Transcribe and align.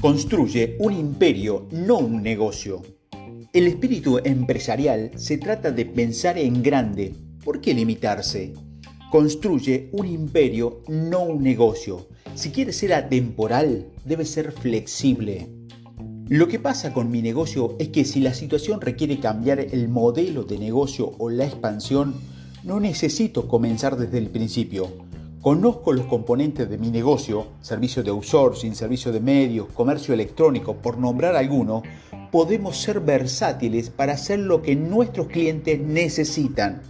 Construye 0.00 0.76
un 0.78 0.92
imperio, 0.92 1.66
no 1.70 1.98
un 1.98 2.22
negocio. 2.22 2.82
El 3.52 3.66
espíritu 3.66 4.18
empresarial 4.22 5.10
se 5.16 5.38
trata 5.38 5.70
de 5.70 5.86
pensar 5.86 6.36
en 6.36 6.62
grande. 6.62 7.14
¿Por 7.42 7.62
qué 7.62 7.72
limitarse? 7.72 8.52
Construye 9.10 9.88
un 9.92 10.06
imperio, 10.06 10.82
no 10.88 11.22
un 11.22 11.42
negocio. 11.42 12.08
Si 12.34 12.50
quieres 12.50 12.76
ser 12.76 12.92
atemporal, 12.92 13.86
debe 14.04 14.26
ser 14.26 14.52
flexible. 14.52 15.48
Lo 16.28 16.46
que 16.46 16.58
pasa 16.58 16.92
con 16.92 17.10
mi 17.10 17.22
negocio 17.22 17.74
es 17.78 17.88
que 17.88 18.04
si 18.04 18.20
la 18.20 18.34
situación 18.34 18.82
requiere 18.82 19.18
cambiar 19.18 19.60
el 19.60 19.88
modelo 19.88 20.44
de 20.44 20.58
negocio 20.58 21.14
o 21.18 21.30
la 21.30 21.46
expansión, 21.46 22.14
no 22.64 22.80
necesito 22.80 23.48
comenzar 23.48 23.96
desde 23.96 24.18
el 24.18 24.28
principio. 24.28 25.05
Conozco 25.46 25.92
los 25.92 26.06
componentes 26.06 26.68
de 26.68 26.76
mi 26.76 26.90
negocio, 26.90 27.46
servicio 27.60 28.02
de 28.02 28.10
outsourcing, 28.10 28.74
servicio 28.74 29.12
de 29.12 29.20
medios, 29.20 29.68
comercio 29.68 30.12
electrónico, 30.12 30.74
por 30.74 30.98
nombrar 30.98 31.36
alguno, 31.36 31.84
podemos 32.32 32.76
ser 32.76 32.98
versátiles 32.98 33.88
para 33.88 34.14
hacer 34.14 34.40
lo 34.40 34.60
que 34.60 34.74
nuestros 34.74 35.28
clientes 35.28 35.78
necesitan. 35.78 36.82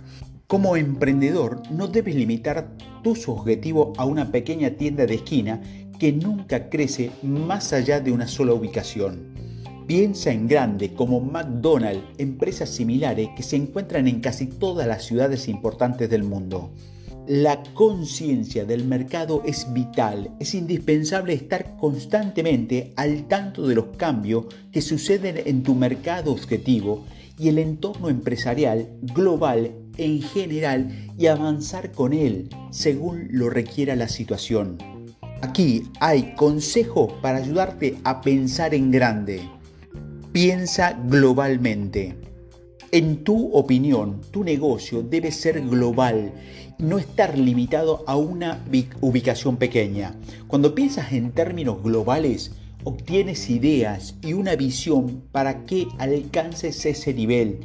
Como 0.47 0.75
emprendedor, 0.75 1.61
no 1.71 1.89
debes 1.89 2.15
limitar 2.15 2.71
tus 3.03 3.29
objetivos 3.29 3.89
a 3.99 4.07
una 4.07 4.33
pequeña 4.33 4.71
tienda 4.71 5.05
de 5.05 5.17
esquina 5.17 5.61
que 5.99 6.15
nunca 6.15 6.71
crece 6.71 7.11
más 7.23 7.75
allá 7.75 8.01
de 8.01 8.11
una 8.11 8.27
sola 8.27 8.55
ubicación. 8.55 9.35
Piensa 9.87 10.33
en 10.33 10.49
grande 10.49 10.95
como 10.95 11.21
McDonald's, 11.21 12.07
empresas 12.17 12.71
similares 12.71 13.29
que 13.37 13.43
se 13.43 13.57
encuentran 13.57 14.09
en 14.09 14.21
casi 14.21 14.47
todas 14.47 14.89
las 14.89 15.05
ciudades 15.05 15.47
importantes 15.47 16.09
del 16.09 16.23
mundo. 16.23 16.71
La 17.29 17.61
conciencia 17.75 18.65
del 18.65 18.85
mercado 18.85 19.43
es 19.45 19.73
vital, 19.73 20.31
es 20.39 20.55
indispensable 20.55 21.33
estar 21.33 21.77
constantemente 21.77 22.93
al 22.95 23.27
tanto 23.27 23.67
de 23.67 23.75
los 23.75 23.87
cambios 23.97 24.45
que 24.71 24.81
suceden 24.81 25.43
en 25.45 25.65
tu 25.65 25.75
mercado 25.75 26.31
objetivo 26.31 27.05
y 27.37 27.49
el 27.49 27.59
entorno 27.59 28.11
empresarial 28.11 28.89
global 29.03 29.73
en 29.97 30.23
general 30.23 31.13
y 31.19 31.27
avanzar 31.27 31.91
con 31.91 32.13
él 32.13 32.49
según 32.71 33.27
lo 33.33 33.51
requiera 33.51 33.97
la 33.97 34.07
situación. 34.07 34.79
Aquí 35.43 35.83
hay 35.99 36.33
consejos 36.37 37.13
para 37.23 37.39
ayudarte 37.39 37.97
a 38.05 38.21
pensar 38.21 38.73
en 38.73 38.93
grande. 38.93 39.41
Piensa 40.31 40.93
globalmente. 41.09 42.26
En 42.93 43.25
tu 43.25 43.53
opinión, 43.53 44.21
tu 44.31 44.45
negocio 44.45 45.03
debe 45.03 45.33
ser 45.33 45.61
global, 45.61 46.33
no 46.79 46.99
estar 46.99 47.37
limitado 47.37 48.05
a 48.07 48.17
una 48.17 48.65
ubicación 49.01 49.57
pequeña. 49.57 50.15
Cuando 50.47 50.73
piensas 50.73 51.13
en 51.13 51.33
términos 51.33 51.83
globales, 51.83 52.53
obtienes 52.85 53.51
ideas 53.51 54.15
y 54.23 54.35
una 54.35 54.55
visión 54.55 55.25
para 55.33 55.65
que 55.65 55.89
alcances 55.99 56.87
ese 56.87 57.13
nivel. 57.13 57.59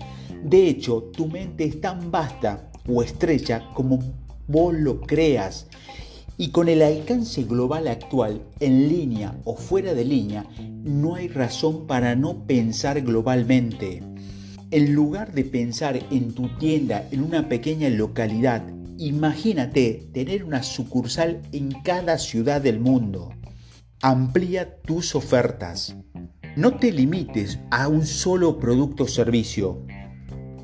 De 0.43 0.67
hecho, 0.67 1.03
tu 1.15 1.27
mente 1.27 1.65
es 1.65 1.79
tan 1.79 2.09
vasta 2.09 2.71
o 2.87 3.03
estrecha 3.03 3.69
como 3.75 3.99
vos 4.47 4.73
lo 4.73 5.01
creas. 5.01 5.67
Y 6.35 6.49
con 6.49 6.67
el 6.67 6.81
alcance 6.81 7.43
global 7.43 7.87
actual, 7.87 8.41
en 8.59 8.89
línea 8.89 9.37
o 9.43 9.55
fuera 9.55 9.93
de 9.93 10.03
línea, 10.03 10.47
no 10.83 11.13
hay 11.13 11.27
razón 11.27 11.85
para 11.85 12.15
no 12.15 12.47
pensar 12.47 12.99
globalmente. 13.01 14.10
En 14.71 14.95
lugar 14.95 15.33
de 15.33 15.43
pensar 15.43 15.99
en 16.11 16.33
tu 16.33 16.47
tienda 16.57 17.05
en 17.11 17.23
una 17.23 17.49
pequeña 17.49 17.89
localidad, 17.89 18.63
imagínate 18.97 20.07
tener 20.13 20.45
una 20.45 20.63
sucursal 20.63 21.41
en 21.51 21.71
cada 21.83 22.17
ciudad 22.17 22.61
del 22.61 22.79
mundo. 22.79 23.33
Amplía 24.01 24.77
tus 24.77 25.13
ofertas. 25.13 25.97
No 26.55 26.77
te 26.77 26.93
limites 26.93 27.59
a 27.69 27.89
un 27.89 28.05
solo 28.05 28.59
producto 28.59 29.03
o 29.03 29.07
servicio. 29.09 29.85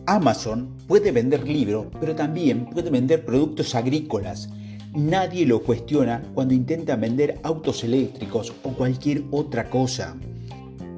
Amazon 0.05 0.77
puede 0.87 1.11
vender 1.11 1.45
libros, 1.45 1.87
pero 1.99 2.15
también 2.15 2.69
puede 2.69 2.89
vender 2.89 3.25
productos 3.25 3.75
agrícolas. 3.75 4.47
Nadie 4.93 5.45
lo 5.45 5.63
cuestiona 5.63 6.23
cuando 6.33 6.53
intenta 6.53 6.95
vender 6.95 7.41
autos 7.43 7.83
eléctricos 7.83 8.53
o 8.63 8.69
cualquier 8.69 9.25
otra 9.31 9.69
cosa. 9.69 10.15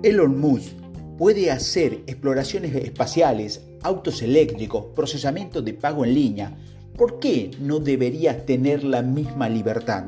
Elon 0.03 0.39
Musk 0.39 0.78
puede 1.19 1.51
hacer 1.51 1.99
exploraciones 2.07 2.73
espaciales, 2.75 3.59
autos 3.83 4.21
eléctricos, 4.21 4.85
procesamiento 4.95 5.61
de 5.61 5.73
pago 5.73 6.05
en 6.05 6.13
línea. 6.13 6.57
¿Por 6.95 7.19
qué 7.19 7.51
no 7.59 7.79
deberías 7.79 8.45
tener 8.45 8.85
la 8.85 9.01
misma 9.01 9.49
libertad? 9.49 10.05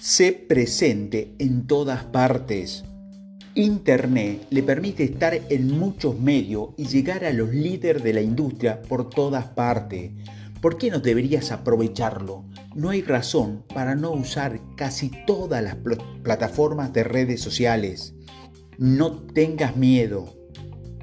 Sé 0.00 0.32
presente 0.32 1.34
en 1.40 1.66
todas 1.66 2.04
partes. 2.04 2.84
Internet 3.56 4.46
le 4.50 4.62
permite 4.62 5.02
estar 5.02 5.34
en 5.34 5.76
muchos 5.76 6.16
medios 6.16 6.68
y 6.76 6.86
llegar 6.86 7.24
a 7.24 7.32
los 7.32 7.52
líderes 7.52 8.04
de 8.04 8.12
la 8.12 8.22
industria 8.22 8.80
por 8.80 9.10
todas 9.10 9.46
partes. 9.46 10.12
¿Por 10.60 10.78
qué 10.78 10.88
no 10.92 11.00
deberías 11.00 11.50
aprovecharlo? 11.50 12.44
No 12.76 12.90
hay 12.90 13.02
razón 13.02 13.64
para 13.74 13.96
no 13.96 14.12
usar 14.12 14.60
casi 14.76 15.10
todas 15.26 15.64
las 15.64 15.78
plataformas 16.22 16.92
de 16.92 17.02
redes 17.02 17.40
sociales. 17.40 18.14
No 18.82 19.12
tengas 19.12 19.76
miedo. 19.76 20.34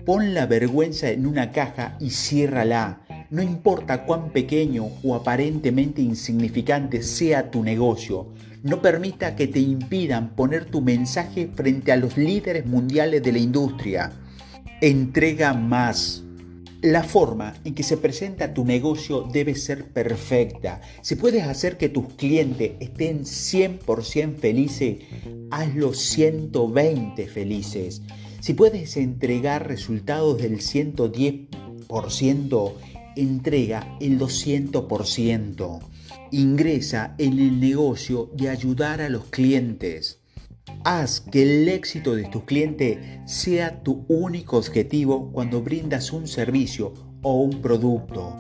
Pon 0.06 0.34
la 0.34 0.46
vergüenza 0.48 1.12
en 1.12 1.26
una 1.26 1.54
caja 1.54 1.96
y 2.02 2.10
ciérrala. 2.10 3.06
No 3.30 3.42
importa 3.42 4.04
cuán 4.04 4.34
pequeño 4.34 4.90
o 5.02 5.16
aparentemente 5.16 6.02
insignificante 6.02 7.02
sea 7.02 7.50
tu 7.50 7.64
negocio, 7.64 8.34
no 8.64 8.82
permita 8.82 9.38
que 9.38 9.48
te 9.48 9.60
impidan 9.62 10.36
poner 10.36 10.66
tu 10.66 10.82
mensaje 10.82 11.50
frente 11.56 11.94
a 11.94 11.96
los 11.96 12.18
líderes 12.18 12.66
mundiales 12.66 13.24
de 13.24 13.32
la 13.32 13.40
industria. 13.40 14.12
Entrega 14.82 15.54
más. 15.54 16.26
La 16.82 17.04
forma 17.04 17.56
en 17.66 17.76
que 17.76 17.84
se 17.84 17.98
presenta 17.98 18.54
tu 18.54 18.64
negocio 18.64 19.24
debe 19.24 19.54
ser 19.56 19.92
perfecta. 19.92 20.80
Si 21.02 21.16
puedes 21.16 21.44
hacer 21.44 21.78
que 21.78 21.90
tus 21.90 22.14
clientes 22.14 22.72
estén 22.80 23.26
100% 23.26 24.38
felices, 24.38 25.00
hazlos 25.52 25.98
120 25.98 27.28
felices. 27.28 28.02
Si 28.40 28.54
puedes 28.54 28.96
entregar 28.96 29.68
resultados 29.68 30.42
del 30.42 30.60
110%, 30.60 32.74
entrega 33.18 33.98
el 34.00 34.18
200%. 34.18 35.80
Ingresa 36.32 37.16
en 37.18 37.40
el 37.40 37.60
negocio 37.60 38.32
de 38.34 38.48
ayudar 38.48 39.02
a 39.02 39.10
los 39.10 39.26
clientes. 39.26 40.22
Haz 40.84 41.22
que 41.22 41.44
el 41.44 41.70
éxito 41.70 42.16
de 42.16 42.24
tus 42.26 42.44
clientes 42.44 42.98
sea 43.26 43.84
tu 43.84 44.06
único 44.08 44.58
objetivo 44.58 45.32
cuando 45.32 45.62
brindas 45.62 46.12
un 46.14 46.28
servicio 46.28 46.94
o 47.22 47.42
un 47.42 47.62
producto. 47.62 48.36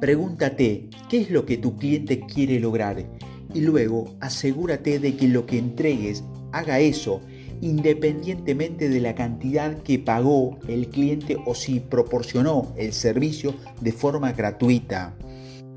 Pregúntate 0.00 0.88
qué 1.08 1.20
es 1.20 1.30
lo 1.30 1.44
que 1.44 1.58
tu 1.58 1.76
cliente 1.76 2.20
quiere 2.20 2.60
lograr 2.60 3.04
y 3.52 3.60
luego 3.60 4.16
asegúrate 4.20 4.98
de 4.98 5.16
que 5.16 5.28
lo 5.28 5.46
que 5.46 5.58
entregues 5.58 6.24
haga 6.52 6.80
eso 6.80 7.20
independientemente 7.60 8.88
de 8.88 9.00
la 9.00 9.14
cantidad 9.14 9.76
que 9.82 9.98
pagó 9.98 10.58
el 10.66 10.88
cliente 10.88 11.36
o 11.44 11.54
si 11.54 11.80
proporcionó 11.80 12.72
el 12.76 12.92
servicio 12.92 13.54
de 13.80 13.92
forma 13.92 14.32
gratuita. 14.32 15.14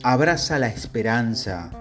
Abraza 0.01 0.59
la 0.59 0.67
esperanza. 0.67 1.71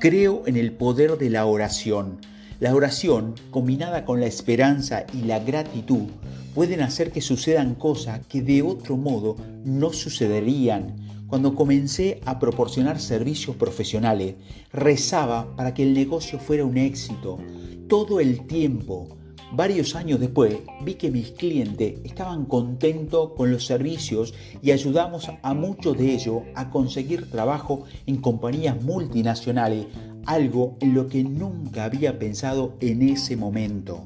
Creo 0.00 0.42
en 0.46 0.56
el 0.56 0.72
poder 0.72 1.18
de 1.18 1.30
la 1.30 1.46
oración. 1.46 2.20
La 2.60 2.74
oración, 2.74 3.36
combinada 3.52 4.04
con 4.04 4.18
la 4.18 4.26
esperanza 4.26 5.06
y 5.14 5.22
la 5.22 5.38
gratitud, 5.38 6.08
pueden 6.56 6.80
hacer 6.80 7.12
que 7.12 7.20
sucedan 7.20 7.76
cosas 7.76 8.26
que 8.26 8.42
de 8.42 8.62
otro 8.62 8.96
modo 8.96 9.36
no 9.64 9.92
sucederían. 9.92 10.96
Cuando 11.28 11.54
comencé 11.54 12.20
a 12.24 12.40
proporcionar 12.40 12.98
servicios 12.98 13.54
profesionales, 13.54 14.34
rezaba 14.72 15.54
para 15.54 15.72
que 15.72 15.84
el 15.84 15.94
negocio 15.94 16.40
fuera 16.40 16.64
un 16.64 16.78
éxito. 16.78 17.38
Todo 17.86 18.18
el 18.18 18.44
tiempo, 18.48 19.06
Varios 19.50 19.96
años 19.96 20.20
después 20.20 20.58
vi 20.82 20.96
que 20.96 21.10
mis 21.10 21.30
clientes 21.30 22.00
estaban 22.04 22.44
contentos 22.44 23.30
con 23.34 23.50
los 23.50 23.64
servicios 23.64 24.34
y 24.60 24.72
ayudamos 24.72 25.30
a 25.42 25.54
muchos 25.54 25.96
de 25.96 26.12
ellos 26.12 26.42
a 26.54 26.68
conseguir 26.68 27.30
trabajo 27.30 27.84
en 28.04 28.18
compañías 28.18 28.82
multinacionales, 28.82 29.86
algo 30.28 30.76
en 30.80 30.92
lo 30.94 31.08
que 31.08 31.24
nunca 31.24 31.84
había 31.84 32.18
pensado 32.18 32.76
en 32.80 33.00
ese 33.02 33.34
momento. 33.34 34.04